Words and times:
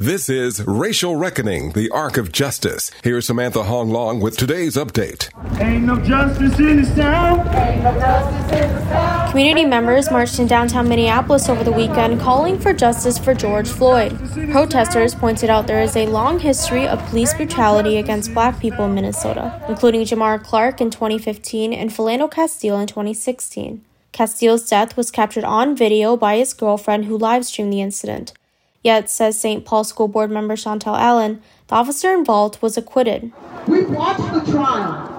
This 0.00 0.28
is 0.28 0.64
Racial 0.64 1.16
Reckoning, 1.16 1.72
the 1.72 1.90
Arc 1.90 2.18
of 2.18 2.30
Justice. 2.30 2.92
Here's 3.02 3.26
Samantha 3.26 3.64
HoangLong 3.64 4.20
with 4.20 4.36
today's 4.36 4.76
update. 4.76 5.28
Ain't 5.60 5.86
no 5.86 6.00
justice 6.00 6.56
in 6.60 6.76
this 6.76 6.94
town. 6.94 7.40
Ain't 7.48 7.82
no 7.82 7.92
justice 7.98 8.52
in 8.62 8.76
this 8.76 8.84
town. 8.84 9.30
Community 9.32 9.66
members 9.66 10.08
marched 10.08 10.38
in 10.38 10.46
downtown 10.46 10.88
Minneapolis 10.88 11.48
over 11.48 11.64
the 11.64 11.72
weekend 11.72 12.20
calling 12.20 12.60
for 12.60 12.72
justice 12.72 13.18
for 13.18 13.34
George 13.34 13.68
Floyd. 13.68 14.16
Protesters 14.52 15.16
pointed 15.16 15.50
out 15.50 15.66
there 15.66 15.82
is 15.82 15.96
a 15.96 16.06
long 16.06 16.38
history 16.38 16.86
of 16.86 17.04
police 17.06 17.34
brutality 17.34 17.96
against 17.96 18.32
black 18.32 18.60
people 18.60 18.84
in 18.84 18.94
Minnesota, 18.94 19.60
including 19.68 20.02
Jamar 20.02 20.40
Clark 20.40 20.80
in 20.80 20.90
2015 20.90 21.72
and 21.72 21.90
Philando 21.90 22.30
Castile 22.30 22.78
in 22.78 22.86
2016. 22.86 23.84
Castile's 24.12 24.68
death 24.68 24.96
was 24.96 25.10
captured 25.10 25.42
on 25.42 25.74
video 25.74 26.16
by 26.16 26.36
his 26.36 26.54
girlfriend 26.54 27.06
who 27.06 27.18
livestreamed 27.18 27.72
the 27.72 27.82
incident. 27.82 28.32
Yet, 28.82 29.10
says 29.10 29.38
St. 29.38 29.64
Paul 29.64 29.84
School 29.84 30.08
Board 30.08 30.30
member 30.30 30.54
Chauntyll 30.54 30.98
Allen, 30.98 31.42
the 31.66 31.74
officer 31.74 32.12
involved 32.12 32.62
was 32.62 32.76
acquitted. 32.76 33.32
We 33.66 33.84
watched 33.84 34.32
the 34.32 34.52
trial. 34.52 35.14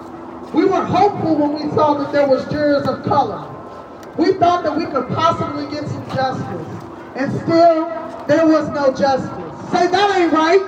We 0.53 0.65
were 0.65 0.83
hopeful 0.83 1.35
when 1.35 1.53
we 1.53 1.75
saw 1.75 1.93
that 1.95 2.11
there 2.11 2.27
was 2.27 2.47
jurors 2.49 2.87
of 2.87 3.03
color. 3.03 3.55
We 4.17 4.33
thought 4.33 4.63
that 4.63 4.75
we 4.75 4.85
could 4.85 5.07
possibly 5.09 5.69
get 5.69 5.87
some 5.87 6.05
justice. 6.07 6.67
And 7.15 7.31
still, 7.41 7.85
there 8.27 8.47
was 8.47 8.69
no 8.69 8.93
justice. 8.93 9.71
Say 9.71 9.87
that 9.87 10.19
ain't 10.19 10.33
right. 10.33 10.59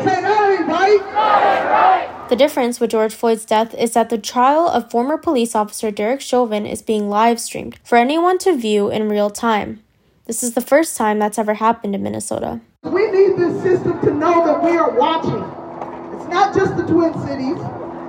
Say 0.00 0.22
that 0.22 0.58
ain't 0.58 0.68
right. 0.68 1.00
That 1.00 1.58
ain't 1.58 1.70
right. 1.70 2.28
The 2.28 2.36
difference 2.36 2.78
with 2.78 2.90
George 2.90 3.14
Floyd's 3.14 3.44
death 3.44 3.74
is 3.74 3.92
that 3.92 4.10
the 4.10 4.18
trial 4.18 4.68
of 4.68 4.90
former 4.90 5.16
police 5.16 5.54
officer 5.54 5.90
Derek 5.90 6.20
Chauvin 6.20 6.66
is 6.66 6.82
being 6.82 7.08
live 7.08 7.40
streamed 7.40 7.78
for 7.82 7.96
anyone 7.96 8.36
to 8.38 8.56
view 8.56 8.90
in 8.90 9.08
real 9.08 9.30
time. 9.30 9.82
This 10.28 10.42
is 10.42 10.52
the 10.52 10.60
first 10.60 10.98
time 10.98 11.18
that's 11.18 11.38
ever 11.38 11.54
happened 11.54 11.94
in 11.94 12.02
Minnesota. 12.02 12.60
We 12.82 13.10
need 13.10 13.38
this 13.38 13.62
system 13.62 13.98
to 14.02 14.12
know 14.12 14.44
that 14.44 14.62
we 14.62 14.76
are 14.76 14.90
watching. 14.90 15.40
It's 16.20 16.28
not 16.28 16.54
just 16.54 16.76
the 16.76 16.82
Twin 16.82 17.14
Cities, 17.26 17.56